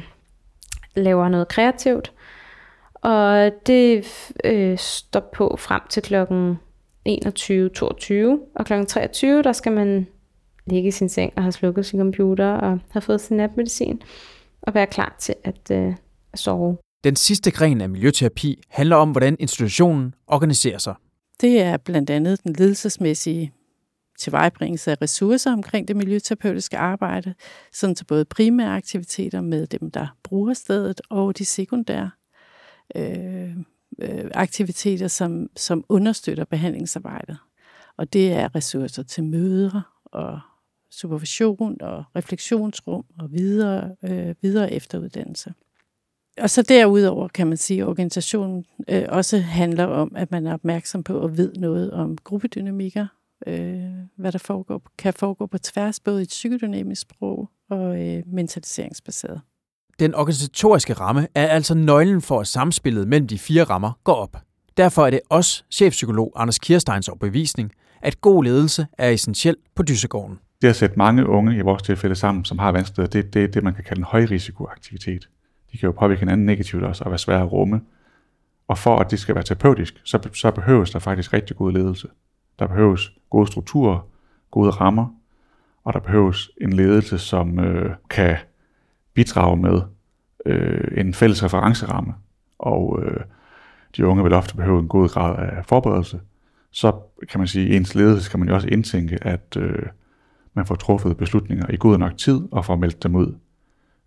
laver 0.94 1.28
noget 1.28 1.48
kreativt. 1.48 2.12
Og 2.94 3.50
det 3.66 4.04
øh, 4.44 4.78
står 4.78 5.30
på 5.34 5.56
frem 5.58 5.80
til 5.90 6.02
klokken 6.02 6.58
21.22, 7.08 8.14
og 8.54 8.66
klokken 8.66 8.86
23, 8.86 9.42
der 9.42 9.52
skal 9.52 9.72
man 9.72 10.06
ligge 10.66 10.88
i 10.88 10.90
sin 10.90 11.08
seng 11.08 11.32
og 11.36 11.42
have 11.42 11.52
slukket 11.52 11.86
sin 11.86 12.00
computer 12.00 12.52
og 12.52 12.78
have 12.90 13.02
fået 13.02 13.20
sin 13.20 13.36
natmedicin 13.36 14.02
og 14.62 14.74
være 14.74 14.86
klar 14.86 15.16
til 15.18 15.34
at, 15.44 15.70
øh, 15.70 15.94
at 16.32 16.38
sove. 16.38 16.76
Den 17.04 17.16
sidste 17.16 17.50
gren 17.50 17.80
af 17.80 17.88
miljøterapi 17.88 18.62
handler 18.68 18.96
om, 18.96 19.10
hvordan 19.10 19.36
institutionen 19.40 20.14
organiserer 20.26 20.78
sig. 20.78 20.94
Det 21.40 21.60
er 21.60 21.76
blandt 21.76 22.10
andet 22.10 22.44
den 22.44 22.52
ledelsesmæssige 22.52 23.52
tilvejebringelse 24.18 24.90
af 24.90 25.02
ressourcer 25.02 25.52
omkring 25.52 25.88
det 25.88 25.96
miljøterapeutiske 25.96 26.78
arbejde, 26.78 27.34
sådan 27.72 27.94
til 27.94 28.04
både 28.04 28.24
primære 28.24 28.76
aktiviteter 28.76 29.40
med 29.40 29.66
dem, 29.66 29.90
der 29.90 30.16
bruger 30.22 30.54
stedet, 30.54 31.00
og 31.10 31.38
de 31.38 31.44
sekundære 31.44 32.10
øh, 32.96 33.56
øh, 33.98 34.30
aktiviteter, 34.34 35.08
som, 35.08 35.48
som 35.56 35.84
understøtter 35.88 36.44
behandlingsarbejdet. 36.44 37.38
Og 37.96 38.12
det 38.12 38.32
er 38.32 38.54
ressourcer 38.54 39.02
til 39.02 39.24
møder 39.24 39.80
og 40.04 40.40
supervision 40.90 41.82
og 41.82 42.04
refleksionsrum 42.16 43.04
og 43.18 43.32
videre, 43.32 43.96
øh, 44.04 44.34
videre 44.42 44.72
efteruddannelse. 44.72 45.54
Og 46.40 46.50
så 46.50 46.62
derudover 46.62 47.28
kan 47.28 47.46
man 47.46 47.56
sige, 47.56 47.80
at 47.80 47.88
organisationen 47.88 48.64
øh, 48.88 49.04
også 49.08 49.38
handler 49.38 49.84
om, 49.84 50.12
at 50.16 50.30
man 50.30 50.46
er 50.46 50.54
opmærksom 50.54 51.02
på 51.02 51.18
og 51.18 51.36
ved 51.36 51.52
noget 51.56 51.90
om 51.90 52.18
gruppedynamikker, 52.24 53.06
øh, 53.46 53.80
hvad 54.16 54.32
der 54.32 54.38
foregår, 54.38 54.82
kan 54.98 55.14
foregå 55.14 55.46
på 55.46 55.58
tværs, 55.58 56.00
både 56.00 56.20
i 56.20 56.22
et 56.22 56.28
psykodynamisk 56.28 57.02
sprog 57.02 57.50
og 57.70 58.06
øh, 58.06 58.22
mentaliseringsbaseret. 58.26 59.40
Den 59.98 60.14
organisatoriske 60.14 60.92
ramme 60.92 61.28
er 61.34 61.46
altså 61.46 61.74
nøglen 61.74 62.22
for, 62.22 62.40
at 62.40 62.46
samspillet 62.46 63.08
mellem 63.08 63.28
de 63.28 63.38
fire 63.38 63.64
rammer 63.64 63.92
går 64.04 64.14
op. 64.14 64.36
Derfor 64.76 65.06
er 65.06 65.10
det 65.10 65.20
også 65.28 65.64
chefpsykolog 65.70 66.32
Anders 66.36 66.58
Kirsteins 66.58 67.08
overbevisning, 67.08 67.72
at 68.02 68.20
god 68.20 68.44
ledelse 68.44 68.86
er 68.98 69.10
essentiel 69.10 69.56
på 69.74 69.82
Dysegården. 69.82 70.38
Det 70.62 70.68
at 70.68 70.76
sætte 70.76 70.96
mange 70.96 71.26
unge 71.26 71.56
i 71.56 71.60
vores 71.60 71.82
tilfælde 71.82 72.14
sammen, 72.14 72.44
som 72.44 72.58
har 72.58 72.72
vanskeligheder, 72.72 73.10
det 73.10 73.26
er 73.26 73.30
det, 73.30 73.54
det, 73.54 73.64
man 73.64 73.74
kan 73.74 73.84
kalde 73.84 73.98
en 73.98 74.04
højrisikoaktivitet. 74.04 75.28
De 75.72 75.78
kan 75.78 75.86
jo 75.86 75.92
påvirke 75.92 76.20
hinanden 76.20 76.46
negativt 76.46 76.84
også 76.84 77.04
og 77.04 77.10
være 77.10 77.18
svære 77.18 77.42
at 77.42 77.52
rumme. 77.52 77.80
Og 78.68 78.78
for 78.78 78.98
at 78.98 79.10
det 79.10 79.18
skal 79.18 79.34
være 79.34 79.44
terapeutisk, 79.44 80.00
så, 80.04 80.28
så 80.32 80.50
behøves 80.50 80.90
der 80.90 80.98
faktisk 80.98 81.32
rigtig 81.32 81.56
god 81.56 81.72
ledelse. 81.72 82.08
Der 82.58 82.66
behøves 82.66 83.12
gode 83.30 83.46
strukturer, 83.46 84.08
gode 84.50 84.70
rammer, 84.70 85.14
og 85.84 85.92
der 85.92 86.00
behøves 86.00 86.50
en 86.60 86.72
ledelse, 86.72 87.18
som 87.18 87.58
øh, 87.58 87.94
kan 88.10 88.36
bidrage 89.14 89.56
med 89.56 89.80
øh, 90.46 91.00
en 91.00 91.14
fælles 91.14 91.44
referenceramme, 91.44 92.14
og 92.58 93.02
øh, 93.02 93.20
de 93.96 94.06
unge 94.06 94.22
vil 94.22 94.32
ofte 94.32 94.56
behøve 94.56 94.80
en 94.80 94.88
god 94.88 95.08
grad 95.08 95.48
af 95.48 95.64
forberedelse, 95.66 96.20
så 96.70 96.92
kan 97.28 97.40
man 97.40 97.48
sige, 97.48 97.68
at 97.68 97.76
ens 97.76 97.94
ledelse 97.94 98.30
kan 98.30 98.40
man 98.40 98.48
jo 98.48 98.54
også 98.54 98.68
indtænke, 98.68 99.18
at 99.24 99.56
øh, 99.56 99.86
man 100.54 100.66
får 100.66 100.74
truffet 100.74 101.16
beslutninger 101.16 101.70
i 101.70 101.76
god 101.76 101.98
nok 101.98 102.16
tid 102.16 102.40
og 102.52 102.64
får 102.64 102.76
meldt 102.76 103.02
dem 103.02 103.14
ud 103.14 103.34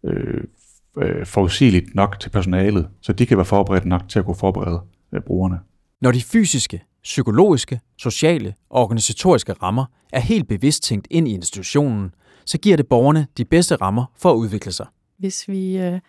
øh, 0.04 0.44
øh, 0.98 1.26
forudsigeligt 1.26 1.96
nok 1.96 2.20
til 2.20 2.30
personalet, 2.30 2.90
så 3.02 3.14
de 3.14 3.26
kan 3.26 3.38
være 3.38 3.46
forberedt 3.46 3.86
nok 3.86 4.10
til 4.10 4.20
at 4.20 4.26
kunne 4.26 4.36
forberede 4.36 4.82
øh, 5.14 5.22
brugerne. 5.22 5.60
Når 6.02 6.12
de 6.12 6.22
fysiske, 6.22 6.84
psykologiske, 7.04 7.80
sociale 7.98 8.56
og 8.70 8.84
organisatoriske 8.84 9.54
rammer 9.54 9.86
er 10.14 10.20
helt 10.20 10.48
bevidst 10.48 10.84
tænkt 10.84 11.08
ind 11.10 11.28
i 11.28 11.34
institutionen, 11.34 12.14
så 12.46 12.58
giver 12.58 12.78
det 12.78 12.88
borgerne 12.88 13.28
de 13.38 13.46
bedste 13.46 13.76
rammer 13.76 14.06
for 14.18 14.32
at 14.32 14.36
udvikle 14.36 14.72
sig. 14.72 14.86
Hvis 15.20 15.48
vi 15.48 15.78
øh, 15.78 16.00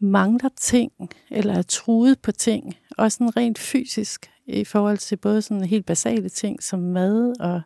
mangler 0.00 0.50
ting, 0.60 0.92
eller 1.30 1.54
er 1.54 1.62
truet 1.62 2.18
på 2.22 2.32
ting, 2.32 2.76
også 2.98 3.16
sådan 3.16 3.36
rent 3.36 3.58
fysisk, 3.58 4.30
i 4.46 4.64
forhold 4.64 4.98
til 4.98 5.16
både 5.16 5.42
sådan 5.42 5.64
helt 5.64 5.86
basale 5.86 6.28
ting 6.28 6.62
som 6.62 6.80
mad 6.80 7.40
og 7.40 7.60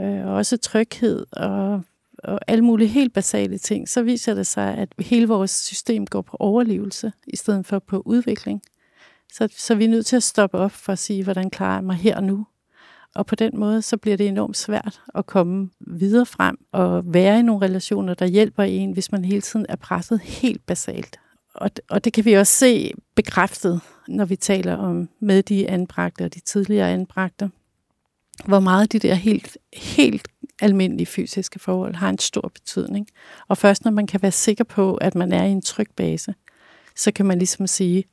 øh, 0.00 0.26
også 0.26 0.56
tryghed 0.56 1.26
og, 1.32 1.82
og 2.26 2.40
alle 2.46 2.64
mulige 2.64 2.88
helt 2.88 3.12
basale 3.12 3.58
ting, 3.58 3.88
så 3.88 4.02
viser 4.02 4.34
det 4.34 4.46
sig, 4.46 4.74
at 4.74 4.88
hele 4.98 5.28
vores 5.28 5.50
system 5.50 6.06
går 6.06 6.22
på 6.22 6.36
overlevelse 6.40 7.12
i 7.26 7.36
stedet 7.36 7.66
for 7.66 7.78
på 7.78 8.02
udvikling. 8.06 8.62
Så, 9.32 9.48
så 9.56 9.74
vi 9.74 9.84
er 9.84 9.88
nødt 9.88 10.06
til 10.06 10.16
at 10.16 10.22
stoppe 10.22 10.58
op 10.58 10.72
for 10.72 10.92
at 10.92 10.98
sige, 10.98 11.24
hvordan 11.24 11.50
klarer 11.50 11.74
jeg 11.74 11.84
mig 11.84 11.96
her 11.96 12.16
og 12.16 12.24
nu? 12.24 12.46
Og 13.14 13.26
på 13.26 13.34
den 13.34 13.58
måde, 13.58 13.82
så 13.82 13.96
bliver 13.96 14.16
det 14.16 14.28
enormt 14.28 14.56
svært 14.56 15.02
at 15.14 15.26
komme 15.26 15.70
videre 15.80 16.26
frem 16.26 16.56
og 16.72 17.14
være 17.14 17.38
i 17.38 17.42
nogle 17.42 17.66
relationer, 17.66 18.14
der 18.14 18.26
hjælper 18.26 18.62
en, 18.62 18.92
hvis 18.92 19.12
man 19.12 19.24
hele 19.24 19.40
tiden 19.40 19.66
er 19.68 19.76
presset 19.76 20.20
helt 20.20 20.66
basalt. 20.66 21.20
Og, 21.54 21.70
og 21.90 22.04
det 22.04 22.12
kan 22.12 22.24
vi 22.24 22.32
også 22.32 22.52
se 22.52 22.92
bekræftet, 23.14 23.80
når 24.08 24.24
vi 24.24 24.36
taler 24.36 24.76
om 24.76 25.08
med 25.20 25.42
de 25.42 25.70
anbragte 25.70 26.24
og 26.24 26.34
de 26.34 26.40
tidligere 26.40 26.92
anbragte, 26.92 27.50
hvor 28.44 28.60
meget 28.60 28.92
de 28.92 28.98
der 28.98 29.14
helt, 29.14 29.58
helt 29.72 30.28
almindelige 30.60 31.06
fysiske 31.06 31.58
forhold 31.58 31.94
har 31.94 32.08
en 32.08 32.18
stor 32.18 32.50
betydning. 32.54 33.08
Og 33.48 33.58
først 33.58 33.84
når 33.84 33.90
man 33.90 34.06
kan 34.06 34.22
være 34.22 34.32
sikker 34.32 34.64
på, 34.64 34.94
at 34.94 35.14
man 35.14 35.32
er 35.32 35.44
i 35.44 35.50
en 35.50 35.62
tryg 35.62 35.88
base, 35.96 36.34
så 36.96 37.12
kan 37.12 37.26
man 37.26 37.38
ligesom 37.38 37.66
sige, 37.66 38.04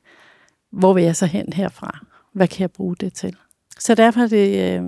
hvor 0.72 0.92
vil 0.92 1.04
jeg 1.04 1.16
så 1.16 1.26
hen 1.26 1.52
herfra? 1.52 1.98
Hvad 2.32 2.48
kan 2.48 2.60
jeg 2.60 2.70
bruge 2.70 2.96
det 2.96 3.12
til? 3.12 3.36
Så 3.78 3.94
derfor 3.94 4.20
er 4.20 4.26
det 4.26 4.78
øh, 4.78 4.82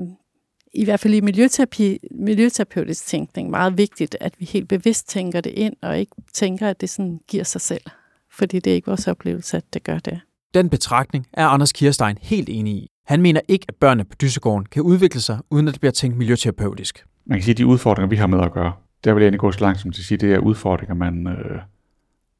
i 0.75 0.85
hvert 0.85 1.01
fald 1.01 1.15
i 1.15 1.21
miljøterapi, 1.21 1.99
miljøterapeutisk 2.11 3.07
tænkning 3.07 3.51
meget 3.51 3.79
vigtigt, 3.79 4.17
at 4.21 4.35
vi 4.39 4.45
helt 4.45 4.69
bevidst 4.69 5.09
tænker 5.09 5.41
det 5.41 5.51
ind, 5.51 5.77
og 5.83 5.99
ikke 5.99 6.13
tænker, 6.33 6.69
at 6.69 6.81
det 6.81 6.91
sådan 6.91 7.21
giver 7.29 7.45
sig 7.45 7.61
selv. 7.61 7.83
Fordi 8.31 8.61
det 8.61 8.71
er 8.71 8.75
ikke 8.75 8.87
vores 8.87 9.09
oplevelse, 9.09 9.57
at 9.57 9.75
det 9.75 9.83
gør 9.83 9.99
det. 9.99 10.21
Den 10.55 10.71
betragtning 10.71 11.27
er 11.33 11.47
Anders 11.47 11.73
Kirstein 11.73 12.19
helt 12.21 12.49
enig 12.49 12.75
i. 12.75 12.91
Han 13.07 13.23
mener 13.23 13.41
ikke, 13.49 13.65
at 13.69 13.75
børnene 13.75 14.05
på 14.05 14.17
Dyssegården 14.21 14.67
kan 14.67 14.83
udvikle 14.83 15.21
sig, 15.21 15.39
uden 15.51 15.69
at 15.69 15.75
det 15.75 15.81
bliver 15.81 15.93
tænkt 15.93 16.17
miljøterapeutisk. 16.17 17.05
Man 17.27 17.39
kan 17.39 17.45
sige, 17.45 17.53
at 17.53 17.59
de 17.59 17.67
udfordringer, 17.67 18.09
vi 18.09 18.17
har 18.17 18.27
med 18.27 18.41
at 18.41 18.53
gøre, 18.53 18.73
der 19.05 19.15
vil 19.15 19.21
jeg 19.21 19.27
egentlig 19.27 19.41
gå 19.41 19.53
så 19.53 19.61
langt 19.61 19.81
som 19.81 19.93
til 19.93 20.01
at 20.01 20.05
sige, 20.05 20.19
det 20.19 20.35
er 20.35 20.39
udfordringer, 20.39 20.95
man, 20.95 21.27
øh, 21.27 21.61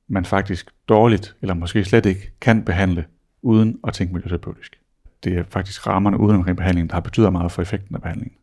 man 0.09 0.25
faktisk 0.25 0.71
dårligt, 0.89 1.37
eller 1.43 1.55
måske 1.55 1.85
slet 1.85 2.07
ikke, 2.07 2.33
kan 2.41 2.65
behandle, 2.65 3.05
uden 3.43 3.79
at 3.87 3.93
tænke 3.93 4.15
miljøterapeutisk. 4.15 4.79
Det 5.25 5.39
er 5.39 5.45
faktisk 5.49 5.87
rammerne 5.87 6.21
uden 6.21 6.37
omkring 6.37 6.57
behandlingen, 6.57 6.89
der 6.89 6.95
har 6.95 7.01
betyder 7.01 7.31
meget 7.31 7.53
for 7.53 7.63
effekten 7.63 7.95
af 7.95 8.03
behandlingen. 8.03 8.37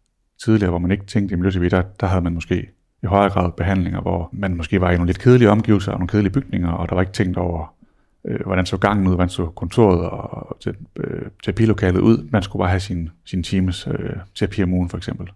Tidligere, 0.43 0.69
hvor 0.69 0.79
man 0.79 0.91
ikke 0.91 1.05
tænkte 1.05 1.33
i 1.33 1.35
miljøterapi, 1.35 1.69
der, 1.69 1.81
der 1.81 2.07
havde 2.07 2.21
man 2.21 2.33
måske 2.33 2.69
i 3.03 3.05
højere 3.05 3.29
grad 3.29 3.51
behandlinger, 3.51 4.01
hvor 4.01 4.29
man 4.33 4.57
måske 4.57 4.81
var 4.81 4.91
i 4.91 4.95
nogle 4.95 5.07
lidt 5.07 5.19
kedelige 5.19 5.49
omgivelser 5.49 5.91
og 5.91 5.99
nogle 5.99 6.07
kedelige 6.07 6.33
bygninger, 6.33 6.71
og 6.71 6.89
der 6.89 6.95
var 6.95 7.01
ikke 7.01 7.13
tænkt 7.13 7.37
over, 7.37 7.72
øh, 8.25 8.39
hvordan 8.45 8.65
så 8.65 8.77
gangen 8.77 9.07
ud, 9.07 9.13
hvordan 9.13 9.29
så 9.29 9.45
kontoret 9.45 10.09
og 10.09 10.57
øh, 10.97 11.21
terapilokalet 11.43 11.99
ud. 11.99 12.29
Man 12.31 12.43
skulle 12.43 12.61
bare 12.61 12.69
have 12.69 12.79
sin, 12.79 13.09
sin 13.25 13.43
times 13.43 13.87
øh, 13.87 14.15
terapi 14.35 14.63
om 14.63 14.73
ugen 14.73 14.89
for 14.89 14.97
eksempel. 14.97 15.31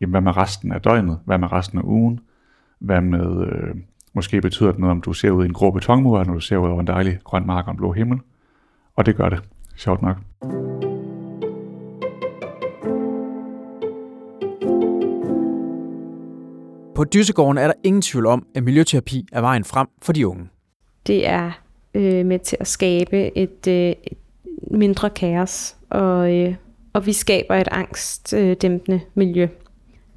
Jamen, 0.00 0.10
hvad 0.10 0.20
med 0.20 0.36
resten 0.36 0.72
af 0.72 0.80
døgnet? 0.80 1.18
Hvad 1.24 1.38
med 1.38 1.52
resten 1.52 1.78
af 1.78 1.82
ugen? 1.82 2.20
Hvad 2.78 3.00
med, 3.00 3.46
øh, 3.46 3.74
måske 4.12 4.40
betyder 4.40 4.70
det 4.70 4.78
noget, 4.78 4.90
om 4.90 5.00
du 5.00 5.12
ser 5.12 5.30
ud 5.30 5.44
i 5.44 5.46
en 5.46 5.52
grå 5.52 5.70
betonmur, 5.70 6.24
når 6.24 6.34
du 6.34 6.40
ser 6.40 6.56
ud 6.56 6.68
over 6.68 6.80
en 6.80 6.86
dejlig 6.86 7.18
grøn 7.24 7.46
mark 7.46 7.66
og 7.66 7.70
en 7.70 7.76
blå 7.76 7.92
himmel. 7.92 8.18
Og 8.96 9.06
det 9.06 9.16
gør 9.16 9.28
det, 9.28 9.42
sjovt 9.76 10.02
nok. 10.02 10.16
På 16.94 17.04
Dysegården 17.04 17.58
er 17.58 17.66
der 17.66 17.74
ingen 17.84 18.02
tvivl 18.02 18.26
om, 18.26 18.46
at 18.54 18.62
miljøterapi 18.62 19.26
er 19.32 19.40
vejen 19.40 19.64
frem 19.64 19.86
for 20.02 20.12
de 20.12 20.28
unge. 20.28 20.48
Det 21.06 21.28
er 21.28 21.65
øh, 21.96 22.26
med 22.26 22.38
til 22.38 22.56
at 22.60 22.66
skabe 22.66 23.38
et, 23.38 23.66
øh, 23.68 23.94
et 24.04 24.18
mindre 24.70 25.10
kaos, 25.10 25.76
og, 25.90 26.34
øh, 26.34 26.54
og 26.92 27.06
vi 27.06 27.12
skaber 27.12 27.54
et 27.54 27.68
angstdæmpende 27.70 29.00
miljø, 29.14 29.48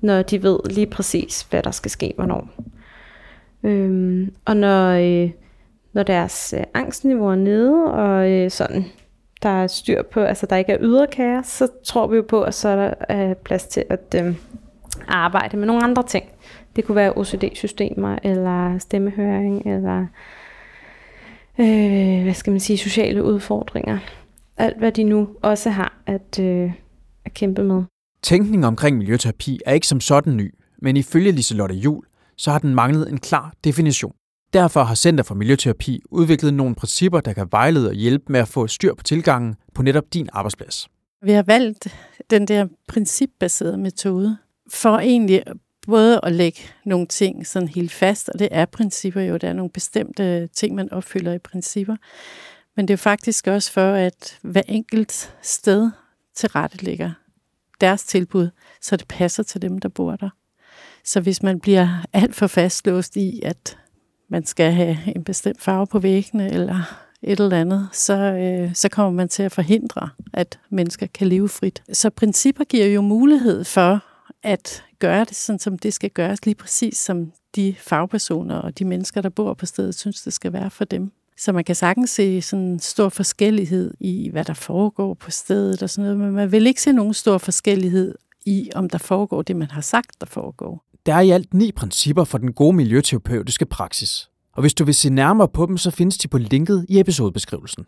når 0.01 0.21
de 0.21 0.43
ved 0.43 0.59
lige 0.69 0.87
præcis, 0.87 1.41
hvad 1.41 1.63
der 1.63 1.71
skal 1.71 1.91
ske 1.91 2.13
hvornår. 2.15 2.49
Øhm, 3.63 4.33
og 4.45 4.57
når, 4.57 4.89
øh, 4.89 5.31
når 5.93 6.03
deres 6.03 6.53
øh, 6.57 6.63
angstniveau 6.73 7.27
er 7.27 7.35
nede, 7.35 7.83
og 7.83 8.31
øh, 8.31 8.51
sådan, 8.51 8.85
der 9.43 9.49
er 9.49 9.67
styr 9.67 10.03
på, 10.03 10.19
altså 10.19 10.45
der 10.45 10.55
ikke 10.55 10.71
er 10.71 10.77
ydre 10.81 11.07
kaos, 11.07 11.45
så 11.45 11.67
tror 11.83 12.07
vi 12.07 12.15
jo 12.15 12.25
på, 12.29 12.41
at 12.41 12.53
så 12.53 12.69
er 12.69 12.75
der 12.75 13.29
øh, 13.29 13.35
plads 13.35 13.65
til 13.65 13.83
at 13.89 14.15
øh, 14.15 14.35
arbejde 15.07 15.57
med 15.57 15.67
nogle 15.67 15.83
andre 15.83 16.03
ting. 16.03 16.25
Det 16.75 16.85
kunne 16.85 16.95
være 16.95 17.13
OCD-systemer, 17.13 18.17
eller 18.23 18.77
stemmehøring, 18.77 19.67
eller 19.67 20.05
øh, 21.59 22.23
hvad 22.23 22.33
skal 22.33 22.51
man 22.51 22.59
sige, 22.59 22.77
sociale 22.77 23.23
udfordringer. 23.23 23.99
Alt 24.57 24.77
hvad 24.77 24.91
de 24.91 25.03
nu 25.03 25.27
også 25.41 25.69
har 25.69 26.01
at, 26.05 26.39
øh, 26.39 26.71
at 27.25 27.33
kæmpe 27.33 27.63
med. 27.63 27.83
Tænkningen 28.23 28.63
omkring 28.63 28.97
miljøterapi 28.97 29.59
er 29.65 29.73
ikke 29.73 29.87
som 29.87 29.99
sådan 29.99 30.37
ny, 30.37 30.53
men 30.81 30.97
ifølge 30.97 31.31
Liselotte 31.31 31.75
Jul, 31.75 32.05
så 32.37 32.51
har 32.51 32.59
den 32.59 32.75
manglet 32.75 33.09
en 33.09 33.17
klar 33.17 33.53
definition. 33.63 34.13
Derfor 34.53 34.83
har 34.83 34.95
Center 34.95 35.23
for 35.23 35.35
Miljøterapi 35.35 36.01
udviklet 36.11 36.53
nogle 36.53 36.75
principper, 36.75 37.19
der 37.19 37.33
kan 37.33 37.47
vejlede 37.51 37.89
og 37.89 37.93
hjælpe 37.93 38.25
med 38.29 38.39
at 38.39 38.47
få 38.47 38.67
styr 38.67 38.93
på 38.93 39.03
tilgangen 39.03 39.55
på 39.73 39.81
netop 39.81 40.03
din 40.13 40.29
arbejdsplads. 40.33 40.87
Vi 41.21 41.31
har 41.31 41.43
valgt 41.43 41.97
den 42.29 42.47
der 42.47 42.67
principbaserede 42.87 43.77
metode 43.77 44.37
for 44.73 44.97
egentlig 44.97 45.43
både 45.87 46.19
at 46.23 46.31
lægge 46.31 46.59
nogle 46.85 47.07
ting 47.07 47.47
sådan 47.47 47.67
helt 47.67 47.91
fast, 47.91 48.29
og 48.29 48.39
det 48.39 48.47
er 48.51 48.65
principper 48.65 49.21
jo, 49.21 49.37
der 49.37 49.49
er 49.49 49.53
nogle 49.53 49.71
bestemte 49.71 50.47
ting, 50.47 50.75
man 50.75 50.93
opfylder 50.93 51.33
i 51.33 51.39
principper, 51.39 51.95
men 52.75 52.87
det 52.87 52.93
er 52.93 52.97
faktisk 52.97 53.47
også 53.47 53.71
for, 53.71 53.93
at 53.93 54.39
hver 54.41 54.61
enkelt 54.67 55.35
sted 55.41 55.89
tilrettelægger 56.35 57.11
deres 57.81 58.03
tilbud, 58.03 58.49
så 58.81 58.97
det 58.97 59.07
passer 59.07 59.43
til 59.43 59.61
dem, 59.61 59.79
der 59.79 59.89
bor 59.89 60.15
der. 60.15 60.29
Så 61.03 61.21
hvis 61.21 61.43
man 61.43 61.59
bliver 61.59 62.05
alt 62.13 62.35
for 62.35 62.47
fastlåst 62.47 63.15
i, 63.15 63.41
at 63.43 63.77
man 64.29 64.45
skal 64.45 64.71
have 64.71 64.97
en 65.15 65.23
bestemt 65.23 65.61
farve 65.61 65.87
på 65.87 65.99
væggene, 65.99 66.51
eller 66.51 67.05
et 67.21 67.39
eller 67.39 67.57
andet, 67.57 67.89
så, 67.91 68.13
øh, 68.13 68.75
så 68.75 68.89
kommer 68.89 69.11
man 69.11 69.29
til 69.29 69.43
at 69.43 69.51
forhindre, 69.51 70.09
at 70.33 70.59
mennesker 70.69 71.07
kan 71.07 71.27
leve 71.27 71.49
frit. 71.49 71.83
Så 71.93 72.09
principper 72.09 72.63
giver 72.63 72.85
jo 72.85 73.01
mulighed 73.01 73.63
for 73.63 74.03
at 74.43 74.83
gøre 74.99 75.25
det, 75.25 75.35
sådan 75.35 75.59
som 75.59 75.77
det 75.77 75.93
skal 75.93 76.09
gøres, 76.09 76.45
lige 76.45 76.55
præcis 76.55 76.97
som 76.97 77.31
de 77.55 77.75
fagpersoner 77.79 78.55
og 78.55 78.79
de 78.79 78.85
mennesker, 78.85 79.21
der 79.21 79.29
bor 79.29 79.53
på 79.53 79.65
stedet, 79.65 79.95
synes, 79.95 80.21
det 80.21 80.33
skal 80.33 80.53
være 80.53 80.69
for 80.69 80.85
dem. 80.85 81.11
Så 81.37 81.51
man 81.51 81.63
kan 81.63 81.75
sagtens 81.75 82.09
se 82.09 82.41
sådan 82.41 82.65
en 82.65 82.79
stor 82.79 83.09
forskellighed 83.09 83.93
i, 83.99 84.29
hvad 84.31 84.45
der 84.45 84.53
foregår 84.53 85.13
på 85.13 85.31
stedet 85.31 85.83
og 85.83 85.89
sådan 85.89 86.03
noget, 86.03 86.19
men 86.19 86.31
man 86.31 86.51
vil 86.51 86.67
ikke 86.67 86.81
se 86.81 86.91
nogen 86.91 87.13
stor 87.13 87.37
forskellighed 87.37 88.15
i, 88.45 88.69
om 88.75 88.89
der 88.89 88.97
foregår 88.97 89.41
det, 89.41 89.55
man 89.55 89.71
har 89.71 89.81
sagt, 89.81 90.21
der 90.21 90.25
foregår. 90.25 90.85
Der 91.05 91.13
er 91.13 91.19
i 91.21 91.29
alt 91.29 91.53
ni 91.53 91.71
principper 91.71 92.23
for 92.23 92.37
den 92.37 92.53
gode 92.53 92.75
miljøterapeutiske 92.75 93.65
praksis. 93.65 94.29
Og 94.53 94.61
hvis 94.61 94.73
du 94.73 94.85
vil 94.85 94.95
se 94.95 95.09
nærmere 95.09 95.47
på 95.47 95.65
dem, 95.65 95.77
så 95.77 95.91
findes 95.91 96.17
de 96.17 96.27
på 96.27 96.37
linket 96.37 96.85
i 96.89 96.99
episodebeskrivelsen. 96.99 97.85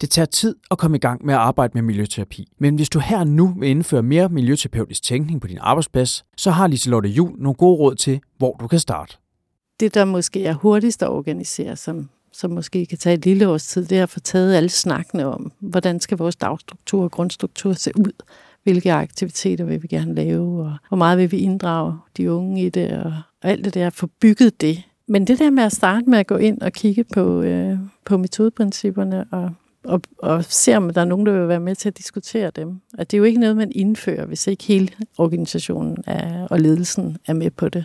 Det 0.00 0.10
tager 0.10 0.26
tid 0.26 0.54
at 0.70 0.78
komme 0.78 0.96
i 0.96 1.00
gang 1.00 1.26
med 1.26 1.34
at 1.34 1.40
arbejde 1.40 1.70
med 1.74 1.82
miljøterapi, 1.82 2.48
men 2.58 2.74
hvis 2.74 2.88
du 2.88 2.98
her 2.98 3.24
nu 3.24 3.54
vil 3.58 3.68
indføre 3.68 4.02
mere 4.02 4.28
miljøterapeutisk 4.28 5.02
tænkning 5.02 5.40
på 5.40 5.46
din 5.46 5.58
arbejdsplads, 5.60 6.24
så 6.36 6.50
har 6.50 6.66
Liselotte 6.66 7.08
Jul 7.08 7.38
nogle 7.38 7.54
gode 7.54 7.76
råd 7.76 7.94
til, 7.94 8.20
hvor 8.38 8.56
du 8.60 8.66
kan 8.66 8.78
starte. 8.78 9.16
Det, 9.80 9.94
der 9.94 10.04
måske 10.04 10.44
er 10.44 10.54
hurtigst 10.54 11.02
at 11.02 11.08
organisere, 11.08 11.76
som, 11.76 12.08
som 12.32 12.50
måske 12.50 12.86
kan 12.86 12.98
tage 12.98 13.14
et 13.14 13.24
lille 13.24 13.48
års 13.48 13.66
tid, 13.66 13.84
det 13.84 13.98
er 13.98 14.02
at 14.02 14.08
få 14.08 14.20
taget 14.20 14.54
alle 14.54 14.68
snakkene 14.68 15.26
om, 15.26 15.52
hvordan 15.60 16.00
skal 16.00 16.18
vores 16.18 16.36
dagstruktur 16.36 17.04
og 17.04 17.10
grundstruktur 17.10 17.72
se 17.72 17.90
ud, 17.96 18.12
hvilke 18.62 18.92
aktiviteter 18.92 19.64
vil 19.64 19.82
vi 19.82 19.88
gerne 19.88 20.14
lave, 20.14 20.64
og 20.64 20.76
hvor 20.88 20.96
meget 20.96 21.18
vil 21.18 21.32
vi 21.32 21.38
inddrage 21.38 21.94
de 22.16 22.32
unge 22.32 22.62
i 22.62 22.68
det, 22.68 22.92
og 22.92 23.12
alt 23.42 23.64
det 23.64 23.74
der, 23.74 23.90
få 23.90 24.08
bygget 24.20 24.60
det. 24.60 24.82
Men 25.08 25.26
det 25.26 25.38
der 25.38 25.50
med 25.50 25.62
at 25.62 25.72
starte 25.72 26.10
med 26.10 26.18
at 26.18 26.26
gå 26.26 26.36
ind 26.36 26.60
og 26.60 26.72
kigge 26.72 27.04
på, 27.04 27.42
øh, 27.42 27.78
på 28.04 28.16
metodeprincipperne 28.16 29.24
og 29.32 29.50
og, 29.86 30.02
og 30.18 30.44
ser, 30.44 30.76
om 30.76 30.90
der 30.90 31.00
er 31.00 31.04
nogen, 31.04 31.26
der 31.26 31.32
vil 31.32 31.48
være 31.48 31.60
med 31.60 31.74
til 31.74 31.88
at 31.88 31.98
diskutere 31.98 32.50
dem. 32.50 32.80
At 32.98 33.10
det 33.10 33.16
er 33.16 33.18
jo 33.18 33.24
ikke 33.24 33.40
noget, 33.40 33.56
man 33.56 33.72
indfører, 33.74 34.26
hvis 34.26 34.46
ikke 34.46 34.64
hele 34.64 34.88
organisationen 35.18 36.04
er, 36.06 36.46
og 36.50 36.60
ledelsen 36.60 37.16
er 37.26 37.32
med 37.32 37.50
på 37.50 37.68
det. 37.68 37.84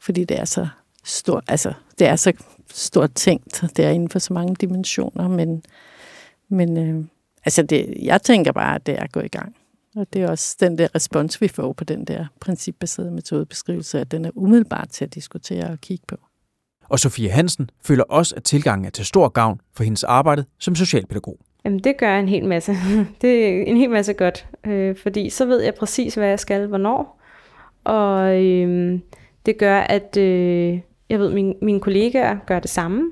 Fordi 0.00 0.24
det 0.24 0.40
er 0.40 0.44
så 0.44 0.68
stort, 1.04 1.44
altså, 1.48 1.72
det 1.98 2.06
er 2.06 2.16
så 2.16 2.32
stort 2.70 3.12
tænkt. 3.14 3.64
Det 3.76 3.84
er 3.84 3.90
inden 3.90 4.08
for 4.08 4.18
så 4.18 4.32
mange 4.32 4.54
dimensioner, 4.54 5.28
men, 5.28 5.62
men 6.48 6.76
øh, 6.76 7.04
altså 7.44 7.62
det, 7.62 7.94
jeg 8.02 8.22
tænker 8.22 8.52
bare, 8.52 8.74
at 8.74 8.86
det 8.86 8.98
er 8.98 9.06
gået 9.06 9.24
i 9.24 9.28
gang. 9.28 9.56
Og 9.96 10.06
det 10.12 10.22
er 10.22 10.30
også 10.30 10.56
den 10.60 10.78
der 10.78 10.88
respons, 10.94 11.40
vi 11.40 11.48
får 11.48 11.72
på 11.72 11.84
den 11.84 12.04
der 12.04 12.26
principbaserede 12.40 13.10
metodebeskrivelse, 13.10 14.00
at 14.00 14.10
den 14.10 14.24
er 14.24 14.30
umiddelbart 14.34 14.88
til 14.88 15.04
at 15.04 15.14
diskutere 15.14 15.70
og 15.70 15.80
kigge 15.80 16.04
på. 16.08 16.16
Og 16.88 16.98
Sofie 16.98 17.30
Hansen 17.30 17.70
føler 17.84 18.04
også, 18.04 18.34
at 18.36 18.44
tilgangen 18.44 18.86
er 18.86 18.90
til 18.90 19.04
stor 19.04 19.28
gavn 19.28 19.60
for 19.76 19.84
hendes 19.84 20.04
arbejde 20.04 20.44
som 20.58 20.74
socialpædagog. 20.74 21.38
Jamen, 21.64 21.78
det 21.78 21.96
gør 21.96 22.18
en 22.18 22.28
hel 22.28 22.44
masse. 22.44 22.72
Det 23.22 23.46
er 23.46 23.62
en 23.62 23.76
hel 23.76 23.90
masse 23.90 24.12
godt, 24.12 24.46
øh, 24.66 24.96
fordi 24.96 25.30
så 25.30 25.46
ved 25.46 25.62
jeg 25.62 25.74
præcis, 25.74 26.14
hvad 26.14 26.28
jeg 26.28 26.38
skal, 26.38 26.66
hvornår. 26.66 27.20
Og 27.84 28.44
øh, 28.44 28.98
det 29.46 29.58
gør, 29.58 29.80
at 29.80 30.16
øh, 30.16 30.78
jeg 31.08 31.18
ved, 31.18 31.28
min, 31.28 31.46
mine, 31.46 31.54
mine 31.62 31.80
kollegaer 31.80 32.36
gør 32.46 32.58
det 32.58 32.70
samme. 32.70 33.10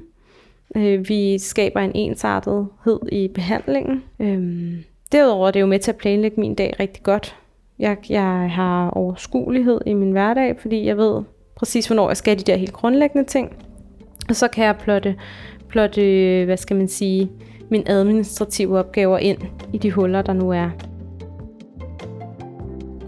Øh, 0.77 1.09
vi 1.09 1.39
skaber 1.39 1.81
en 1.81 1.93
ensartethed 1.95 3.01
i 3.13 3.29
behandlingen. 3.29 4.03
Øh, 4.21 4.73
derudover 5.13 5.47
er 5.49 5.51
det 5.51 5.61
jo 5.61 5.67
med 5.67 5.79
til 5.79 5.91
at 5.91 5.97
planlægge 5.97 6.41
min 6.41 6.55
dag 6.55 6.75
rigtig 6.81 7.03
godt. 7.03 7.37
Jeg, 7.79 7.97
jeg 8.09 8.51
har 8.51 8.91
overskuelighed 8.91 9.81
i 9.87 9.95
min 9.95 10.13
hverdag, 10.13 10.57
fordi 10.61 10.87
jeg 10.87 10.97
ved 10.97 11.23
præcis, 11.57 11.87
hvornår 11.87 12.11
jeg 12.11 12.17
skal 12.17 12.39
de 12.39 12.43
der 12.43 12.57
helt 12.57 12.73
grundlæggende 12.73 13.29
ting. 13.29 13.53
Og 14.29 14.37
så 14.37 14.49
kan 14.49 14.65
jeg 14.65 14.77
plotte, 14.77 15.17
plotte 15.69 16.03
hvad 16.45 16.57
skal 16.57 16.77
man 16.77 16.89
sige, 16.89 17.31
mine 17.71 17.89
administrative 17.89 18.79
opgaver 18.79 19.19
ind 19.19 19.39
i 19.73 19.79
de 19.79 19.91
huller, 19.91 20.23
der 20.23 20.33
nu 20.33 20.51
er. 20.51 20.71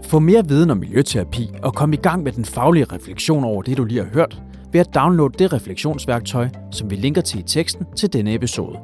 Få 0.03 0.19
mere 0.19 0.47
viden 0.47 0.69
om 0.69 0.77
miljøterapi 0.77 1.49
og 1.63 1.73
kom 1.73 1.93
i 1.93 1.95
gang 1.95 2.23
med 2.23 2.31
den 2.31 2.45
faglige 2.45 2.85
refleksion 2.85 3.43
over 3.43 3.61
det, 3.61 3.77
du 3.77 3.83
lige 3.83 4.03
har 4.03 4.09
hørt, 4.13 4.41
ved 4.71 4.81
at 4.81 4.95
downloade 4.95 5.33
det 5.39 5.53
refleksionsværktøj, 5.53 6.49
som 6.71 6.91
vi 6.91 6.95
linker 6.95 7.21
til 7.21 7.39
i 7.39 7.43
teksten 7.43 7.85
til 7.95 8.13
denne 8.13 8.33
episode. 8.33 8.79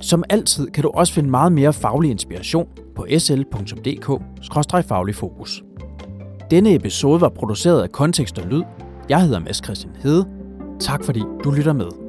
Som 0.00 0.24
altid 0.28 0.70
kan 0.70 0.82
du 0.82 0.90
også 0.90 1.12
finde 1.12 1.30
meget 1.30 1.52
mere 1.52 1.72
faglig 1.72 2.10
inspiration 2.10 2.68
på 2.96 3.06
sl.dk-fagligfokus. 3.18 5.67
Denne 6.50 6.74
episode 6.74 7.20
var 7.20 7.28
produceret 7.28 7.82
af 7.82 7.92
Kontekst 7.92 8.38
og 8.38 8.44
Lyd. 8.44 8.62
Jeg 9.08 9.22
hedder 9.22 9.38
Mads 9.38 9.64
Christian 9.64 9.92
Hede. 10.02 10.28
Tak 10.80 11.04
fordi 11.04 11.22
du 11.44 11.50
lytter 11.50 11.72
med. 11.72 12.07